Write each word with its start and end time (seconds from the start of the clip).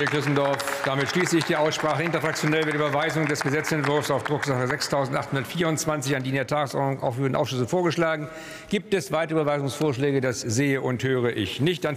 Herr 0.00 0.06
Christendorf, 0.06 0.82
damit 0.86 1.10
schließe 1.10 1.36
ich 1.36 1.44
die 1.44 1.56
Aussprache. 1.56 2.02
Interfraktionell 2.02 2.64
wird 2.64 2.74
Überweisung 2.74 3.26
des 3.26 3.42
Gesetzentwurfs 3.42 4.10
auf 4.10 4.24
Drucksache 4.24 4.66
6824 4.66 6.16
an 6.16 6.22
die 6.22 6.30
in 6.30 6.36
der 6.36 6.46
Tagesordnung 6.46 7.02
aufgeführten 7.02 7.36
Ausschüsse 7.36 7.68
vorgeschlagen. 7.68 8.26
Gibt 8.70 8.94
es 8.94 9.12
weitere 9.12 9.42
Überweisungsvorschläge? 9.42 10.22
Das 10.22 10.40
sehe 10.40 10.80
und 10.80 11.04
höre 11.04 11.36
ich 11.36 11.60
nicht. 11.60 11.84
Dann 11.84 11.88